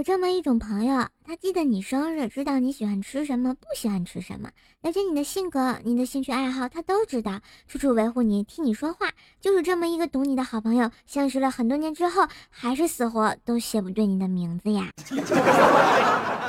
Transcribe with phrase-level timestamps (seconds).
[0.00, 4.48] 有这么一种朋友，他记得你生日，知道你喜欢吃什么，不喜欢吃什么，
[4.80, 7.38] 了解你的性格、你的兴趣爱好，他都知道，
[7.68, 9.10] 处处维护你，替你说话，
[9.42, 10.90] 就是这么一个懂你的好朋友。
[11.04, 14.88] 相识了很多年之后，还是死活都写不对你的名字呀。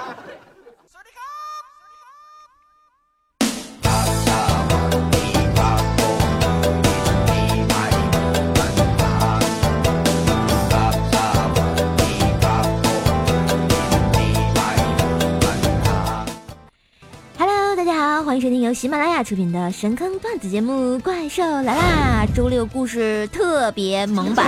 [18.42, 24.44] 迎收听由喜马拉雅出品的神坑段子节目《怪兽来啦》，周六故事特别萌版。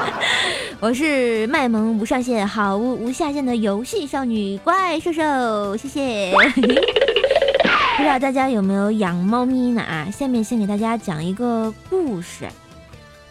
[0.80, 6.32] 我是卖萌无上限、好物无下限的游戏少女怪兽兽，谢谢。
[6.32, 9.82] 不知道大家有没有养猫咪呢？
[9.82, 12.48] 啊，下面先给大家讲一个故事。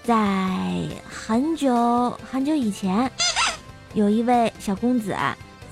[0.03, 0.15] 在
[1.09, 3.09] 很久很久以前，
[3.95, 5.15] 有一位小公子，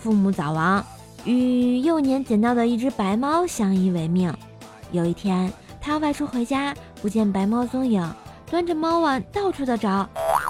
[0.02, 0.84] 父母早亡。
[1.28, 4.34] 与幼年捡到的一只白猫相依为命。
[4.94, 8.10] 有一天，他外出回家，不见白猫踪影，
[8.50, 10.08] 端着猫碗到处的找，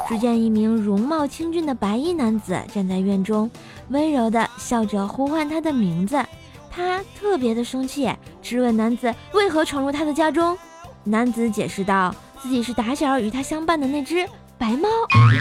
[0.08, 3.50] 只见一名容貌清俊的白衣男子站在院中，
[3.90, 6.24] 温柔的笑着呼唤他的名字。
[6.70, 8.08] 他特别的生气，
[8.44, 10.56] 质问男子为何闯入他的家中。
[11.04, 14.88] 男子解释道，自己是打小与他相伴的那只白猫，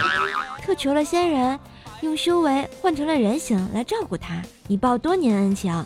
[0.65, 1.59] 特求了仙人。
[2.01, 5.85] 用修为换成了人形来照顾他，以报多年恩情。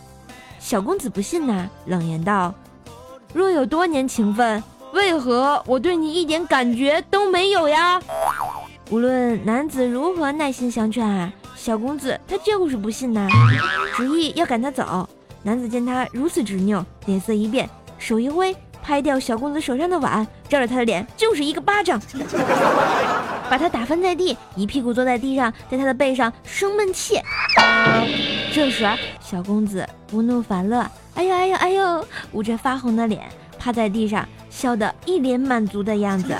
[0.59, 2.53] 小公子不信呐，冷言道
[3.33, 4.61] ：“若有多年情分，
[4.93, 8.01] 为何我对你一点感觉都没有呀？”
[8.91, 13.27] 无论男子如何耐心相劝啊，小公子他就是不信呐，
[13.95, 15.07] 执意要赶他走。
[15.43, 18.55] 男子见他如此执拗，脸色一变，手一挥。
[18.83, 22.01] 拍掉小公子手上的碗，照着他的脸就是一个巴掌，
[23.51, 27.19] 把他打翻在地，一屁股坐在地上，在他的背上生闷气。
[28.53, 33.21] 这时，小公子不怒反乐，哎呦哎呦哎呦，捂着发红的脸，
[33.59, 36.31] 趴在地上，笑得一脸满足的样子。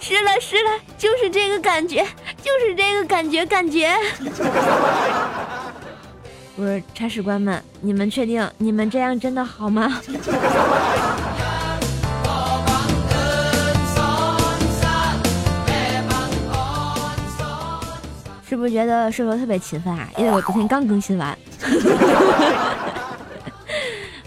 [0.00, 2.04] 是了是了，就是这个感觉，
[2.42, 3.94] 就是这个感觉感觉。
[6.56, 10.00] 不是差使官们，你们确定你们这样真的好吗？
[18.50, 20.08] 是不是觉得射手特别勤奋啊？
[20.18, 21.38] 因为我昨天刚更新完。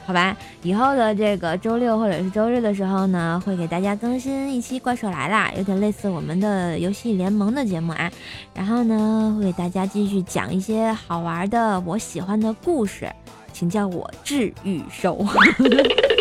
[0.05, 8.09] 好吧，以后的这个周六或者是周日的时候呢，会给大家更新一期《怪兽来啦》，有点类似我们的游戏联盟的节目啊。
[8.53, 13.11] 然后呢，会给大家继续讲一些好玩的、我喜欢的故事，
[13.51, 15.19] 请叫我治愈兽。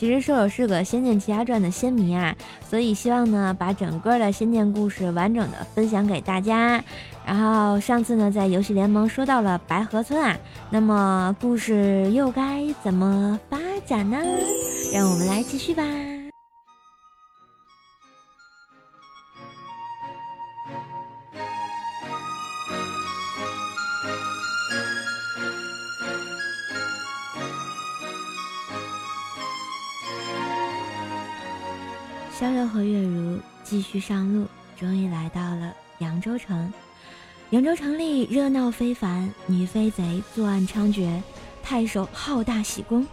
[0.00, 2.34] 其实兽友是个《仙剑奇侠传》的仙迷啊，
[2.70, 6.82] 所以希望呢把整个的仙剑故事完整的分享给大家。
[7.26, 10.34] 然后上次呢在游戏联盟说到了白河村啊，
[10.70, 14.16] 那么故事又该怎么发展呢？
[14.90, 15.84] 让我们来继续吧。
[34.00, 34.46] 上路，
[34.78, 36.72] 终于来到了扬州城。
[37.50, 41.20] 扬州城里热闹非凡，女飞贼作案猖獗，
[41.62, 43.06] 太守好大喜功。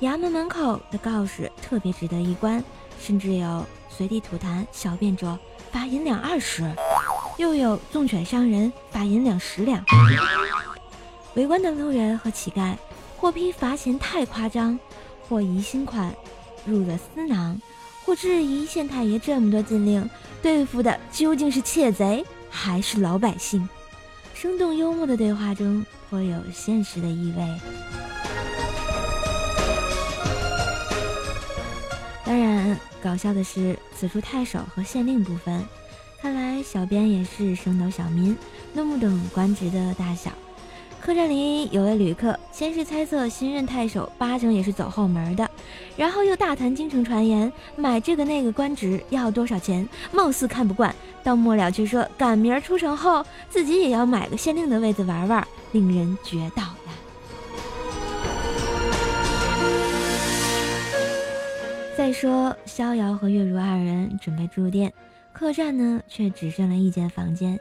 [0.00, 2.62] 衙门门口的告示特别值得一观，
[3.00, 5.38] 甚至有随地吐痰小便者
[5.70, 6.70] 罚银两二十，
[7.38, 9.82] 又有纵犬伤人罚银两十两。
[11.34, 12.74] 围观的路人和乞丐，
[13.16, 14.78] 或批罚钱太夸张，
[15.28, 16.14] 或疑新款
[16.66, 17.58] 入了私囊。
[18.04, 20.08] 或质疑县太爷这么多禁令，
[20.42, 23.68] 对付的究竟是窃贼还是老百姓？
[24.34, 27.46] 生动幽默的对话中颇有现实的意味。
[32.24, 35.62] 当然，搞笑的是此处太守和县令不分。
[36.20, 38.36] 看来小编也是升斗小民，
[38.72, 40.30] 弄不懂官职的大小。
[41.00, 45.50] 客栈里有位旅客，先是猜测新任太守八成也是走后门的，
[45.96, 56.92] 然后又大谈京城传言，买这个那个官职要多少钱，貌似看不惯，到末了却说赶明儿出城后自己也要买个县令的位子玩玩，令人绝倒呀！
[61.94, 64.92] 再说逍遥和月如二人准备住店，
[65.32, 67.60] 客栈呢却只剩了一间房间。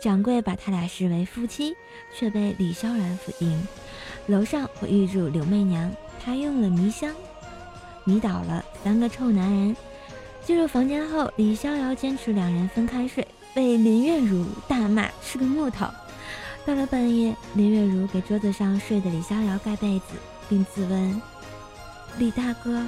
[0.00, 1.74] 掌柜把他俩视为夫妻，
[2.14, 3.66] 却被李萧然否定。
[4.26, 5.90] 楼上会预祝柳媚娘，
[6.22, 7.14] 她用了迷香，
[8.06, 9.76] 迷倒了三个臭男人。
[10.42, 15.86] 进入房间后，李逍遥坚持两人分开睡，被林月如大骂是个木头。
[16.64, 20.14] 到了半夜，林月如给桌子上睡的李逍遥盖被子，
[20.48, 21.22] 并自问
[22.18, 22.82] ：“李大哥，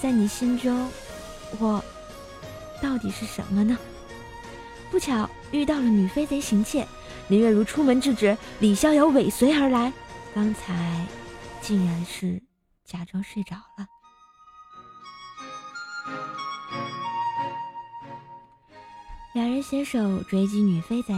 [0.00, 0.88] 在你心中，
[1.58, 1.84] 我
[2.82, 3.78] 到底是什么呢？”
[4.90, 6.86] 不巧遇到了女飞贼行窃，
[7.28, 9.92] 林月如出门制止，李逍遥尾随而来。
[10.34, 11.06] 刚才
[11.60, 12.42] 竟然是
[12.84, 13.86] 假装睡着了。
[19.32, 21.14] 两人携手追击女飞贼，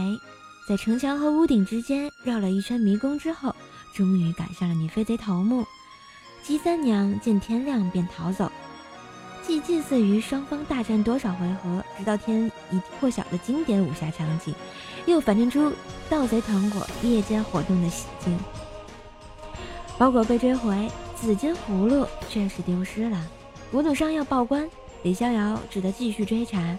[0.69, 3.55] 在城墙和屋顶之间绕了一圈迷宫之后，
[3.91, 5.65] 终于赶上了女飞贼头目。
[6.43, 8.51] 姬三娘见天亮便逃走。
[9.41, 14.53] 既近似于双方大战多少回合，直到天已破晓的经典武侠场景，
[15.07, 15.73] 又反衬出
[16.07, 18.37] 盗贼团伙夜间活动的喜静。
[19.97, 23.19] 包裹被追回，紫金葫芦却是丢失了。
[23.71, 24.69] 古董商要报官，
[25.01, 26.77] 李逍遥只得继续追查。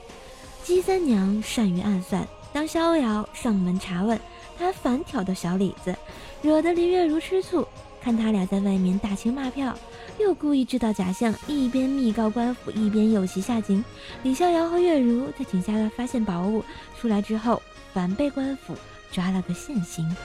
[0.64, 4.18] 姬三娘善于暗算，当逍遥上门查问，
[4.58, 5.94] 他反挑逗小李子，
[6.40, 7.68] 惹得林月如吃醋。
[8.00, 9.78] 看他俩在外面大清骂票，
[10.18, 13.84] 又故意制造假象，一边密告官府，一边诱其下井。
[14.22, 16.64] 李逍遥和月如在井下发现宝物，
[16.98, 17.60] 出来之后
[17.92, 18.74] 反被官府
[19.12, 20.16] 抓了个现行。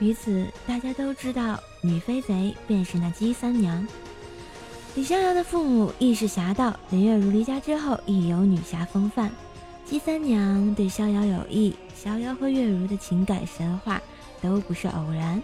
[0.00, 3.86] 于此，大家都知道女飞贼便是那姬三娘。
[4.94, 9.30] 李逍遥的父母亦是侠盗，林月如离家之后亦有女侠风范。
[9.84, 14.00] 姬三娘对逍遥有意，逍遥和月如的情感神话
[14.40, 15.40] 都不是偶然。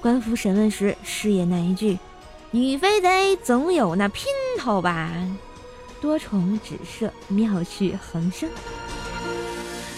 [0.00, 1.98] 官府审问时，师爷那一句
[2.50, 4.24] “女飞贼总有那姘
[4.58, 5.12] 头吧”，
[6.00, 8.48] 多重指涉，妙趣横生。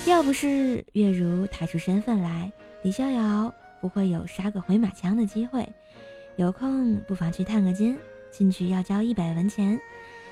[0.06, 2.50] 要不是月如抬出身份来，
[2.82, 5.68] 李逍遥不会有杀个回马枪的机会。
[6.36, 7.98] 有空不妨去探个监，
[8.30, 9.78] 进去要交一百文钱，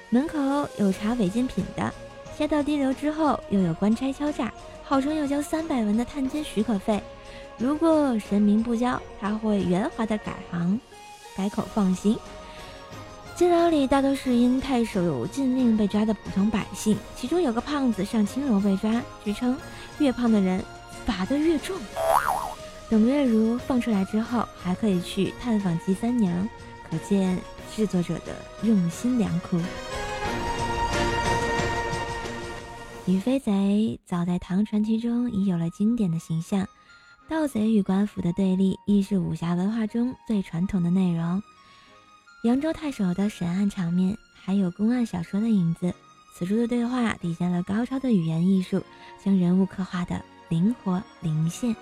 [0.09, 0.39] 门口
[0.79, 1.93] 有查违禁品的。
[2.39, 4.51] 下到地流之后，又有官差敲诈，
[4.83, 7.03] 号称要交三百文的探监许可费。
[7.59, 10.81] 如果神明不交，他会圆滑的改行，
[11.37, 12.17] 改口放行。
[13.35, 19.57] 监牢里大多是因太守禁令被抓的普通百姓，其中有个胖子上青楼被抓，据称
[19.99, 20.63] 越胖的人
[21.05, 21.77] 罚的越重。
[22.91, 26.49] 等月如放出来之后，还可以去探访姬三娘，
[26.91, 27.39] 可见
[27.73, 28.35] 制作者的
[28.65, 29.57] 用心良苦。
[33.05, 36.69] 女飞贼早在唐传奇中已有了经典的形象，
[37.29, 41.41] 盗贼与官府的对立亦是武侠文化中最传统的内容。
[42.43, 45.95] 扬州太守的审案场面还有公案小说的影子，
[46.35, 48.83] 此处的对话体现了高超的语言艺术，
[49.25, 51.77] 将人物刻画的灵活灵现。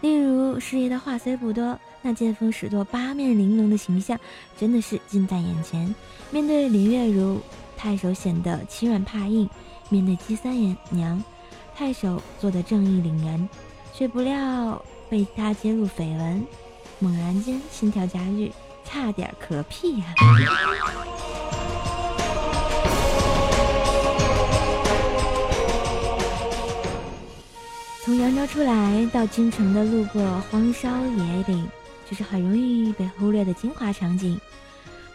[0.00, 4.18] 例如师爷的话虽不多，那见风使舵、八面玲珑的形象
[4.58, 5.94] 真的是近在眼前。
[6.30, 7.40] 面对林月如，
[7.76, 9.48] 太守显得欺软怕硬。
[9.88, 11.22] 面对姬三爷娘，
[11.74, 13.48] 太守做的正义凛然，
[13.94, 16.44] 却不料被他揭露绯闻，
[16.98, 18.52] 猛然间心跳加剧，
[18.84, 20.14] 差点嗝屁呀！
[28.06, 31.68] 从扬州出来到京城的路过荒烧野岭，
[32.08, 34.40] 就是很容易被忽略的精华场景。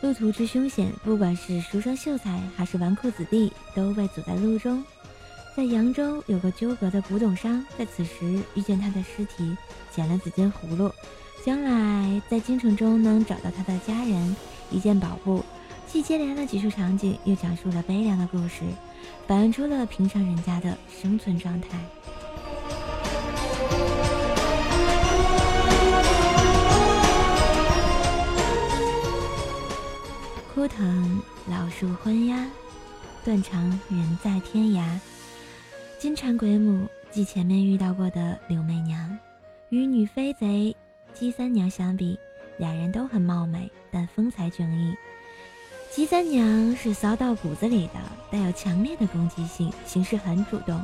[0.02, 4.84] 路途之凶险，不管是书生秀才还是纨绔子弟，都被阻在路中。
[5.56, 9.56] 在扬州有个纠葛的古董商，在此时遇见他的尸体，
[9.90, 10.92] 捡了紫金葫芦，
[11.46, 14.36] 将来在京城中能找到他的家人，
[14.70, 15.42] 一件宝物。
[15.88, 18.64] 既接连了几处场景，又讲述了悲凉的故事，
[19.28, 21.80] 反映出了平常人家的生存状态。
[30.62, 32.48] 枯藤老树昏鸦，
[33.26, 34.86] 断肠人在天涯。
[35.98, 39.18] 金蝉鬼母，继前面遇到过的柳媚娘，
[39.70, 40.76] 与女飞贼
[41.16, 42.16] 姬三娘相比，
[42.58, 44.96] 俩人都很貌美，但风采迥异。
[45.90, 47.94] 姬三娘是骚到骨子里的，
[48.30, 50.80] 带有强烈的攻击性，行事很主动；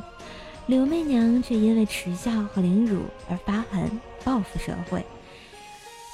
[0.65, 3.91] 柳媚娘却因为耻笑和凌辱而发狠，
[4.23, 5.05] 报复社会。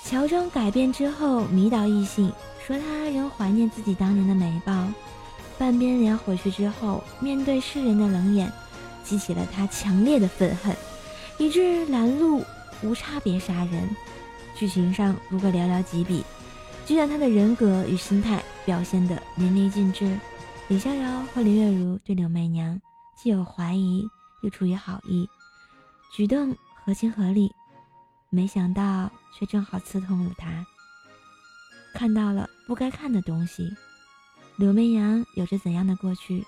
[0.06, 2.32] 乔装改变之后，迷倒异性。
[2.66, 4.88] 说他仍怀念自己当年的美貌，
[5.58, 8.50] 半边脸回去之后，面对世人的冷眼，
[9.04, 10.74] 激起了他强烈的愤恨，
[11.38, 12.42] 以致拦路
[12.82, 13.90] 无差别杀人。
[14.56, 16.24] 剧情上如果寥寥几笔，
[16.86, 20.18] 就让他的人格与心态表现得淋漓尽致。
[20.70, 22.80] 李逍遥和林月如对柳媚娘
[23.22, 24.08] 既有怀疑，
[24.42, 25.28] 又出于好意，
[26.16, 26.56] 举动
[26.86, 27.52] 合情合理，
[28.34, 30.66] 没想到却正好刺痛了他。
[31.94, 33.72] 看到了不该看的东西。
[34.56, 36.44] 柳媚阳有着怎样的过去，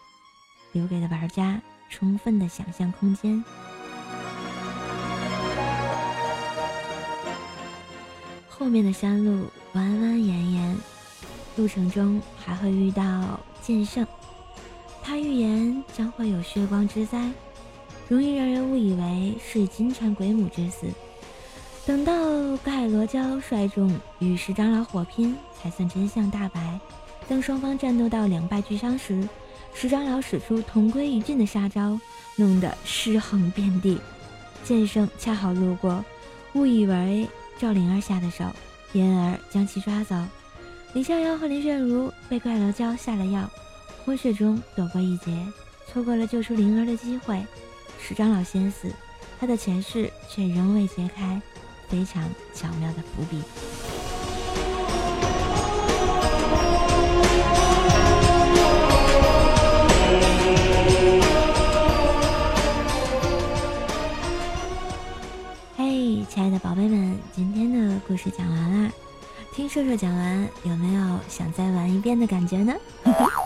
[0.72, 1.62] 留给了玩家
[1.92, 3.44] 充分的想象空间。
[8.50, 10.78] 后面的山路弯弯延延，
[11.56, 14.08] 路程中还会遇到剑圣，
[15.04, 17.32] 他预言将会有血光之灾，
[18.08, 20.88] 容易让人误以为是金蝉鬼母之死。
[21.86, 22.14] 等到
[22.64, 26.80] 盖罗娇率众与石长老火拼，才算真相大白。
[27.28, 29.28] 当双方战斗到两败俱伤时，
[29.74, 32.00] 石长老使出同归于尽的杀招，
[32.38, 34.00] 弄得尸横遍地。
[34.64, 36.04] 剑圣恰好路过，
[36.54, 37.28] 误以为。
[37.58, 38.44] 赵灵儿下的手，
[38.92, 40.14] 因而将其抓走。
[40.92, 43.50] 李逍遥和林炫如被怪楼娇下了药，
[44.04, 45.32] 昏睡中躲过一劫，
[45.88, 47.42] 错过了救出灵儿的机会。
[47.98, 48.92] 石长老先死，
[49.40, 51.42] 他的前世却仍未揭开，
[51.88, 52.24] 非常
[52.54, 53.42] 巧妙的伏笔。
[65.78, 68.92] 嘿亲爱的宝贝们，今天的故事讲完啦。
[69.54, 72.74] 听瘦瘦讲完，有没有想再玩一遍的感觉呢？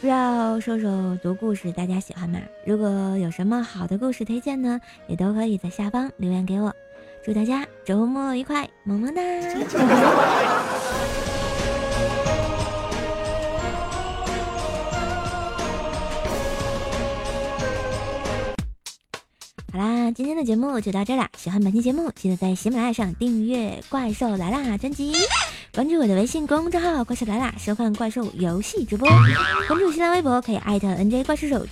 [0.00, 2.38] 不知道瘦瘦读故事大家喜欢吗？
[2.64, 6.72] 如果有什么好的故事推荐呢，也都可以在下方留言给我。
[7.24, 9.20] 祝大家周末愉快，么么哒！
[19.72, 21.28] 好啦，今天的节目就到这啦！
[21.36, 25.12] 喜欢本期节目，记得在喜马拉雅上订阅《怪兽来啦》专辑，
[25.78, 29.08] 关注我的微信公众号“怪兽来啦”，收看怪兽游戏直播。
[29.68, 31.64] 关注新浪微博可以艾特 NJ 怪兽手，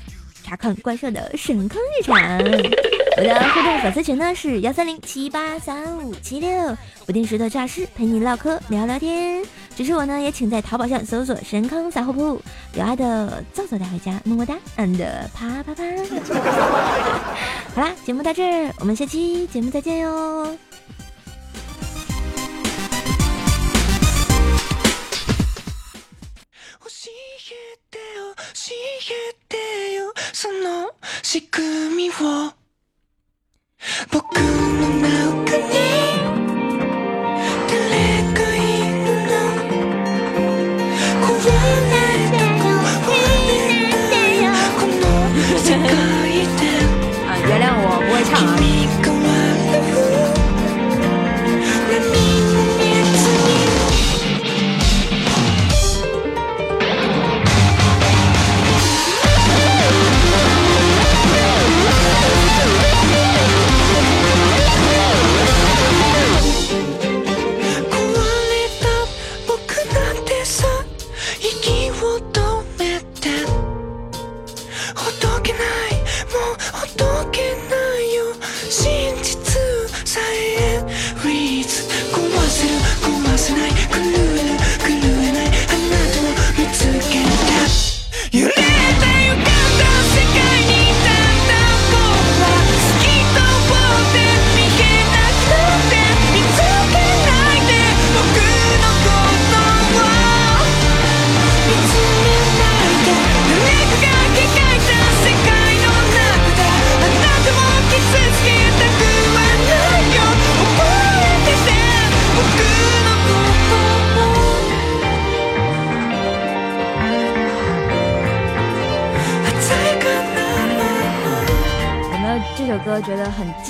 [0.44, 2.14] 查看怪兽的神坑日常。
[2.14, 9.44] 我的互动粉丝群呢是幺三零七八三五七六，不定时的诈尸陪你唠嗑聊聊天。
[9.74, 12.40] 支持我呢，也请在淘宝上搜索“神坑杂货铺”，
[12.78, 15.82] 有爱的揍揍带回家，么么哒，and 啪啪啪。
[17.74, 20.56] 好啦，节目到这儿，我们下期节目再见哟。
[27.92, 28.74] 教
[29.14, 30.12] えてよ。
[30.32, 32.52] その仕組みを。
[34.10, 34.65] 僕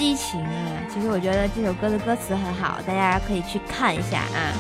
[0.06, 0.86] 激情啊！
[0.94, 4.54] 其实我觉得这首歌的歌词很好，大家可以去看一下啊。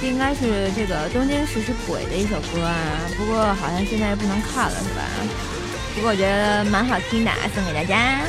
[0.00, 2.74] 这应该是这个东京食尸鬼的一首歌啊，
[3.18, 5.04] 不过好像现在不能看了，是吧？
[5.94, 8.20] 不过我觉得蛮好听的，送给大家。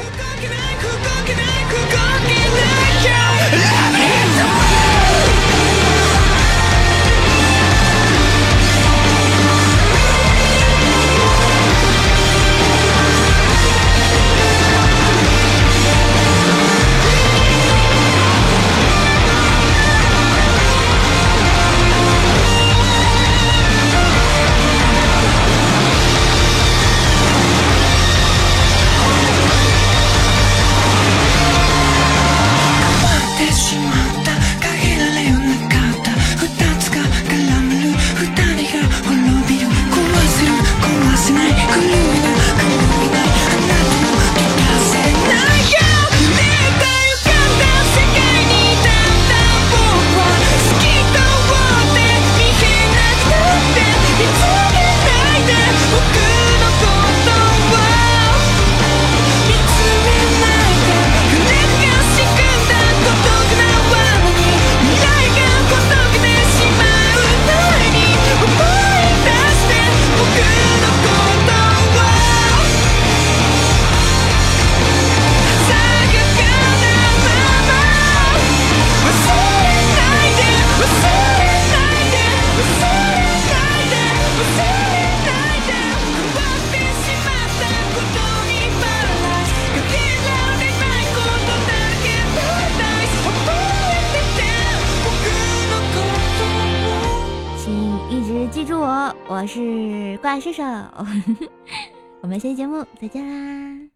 [100.55, 101.47] 我是怪兽兽，
[102.21, 103.64] 我们下期节目再见啦。